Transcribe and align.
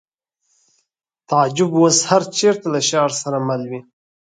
تعجب 1.29 1.69
اوس 1.79 1.97
هر 2.09 2.23
چېرته 2.37 2.65
له 2.73 2.79
شعر 2.89 3.11
سره 3.21 3.37
مل 3.47 3.61
وي 3.69 3.79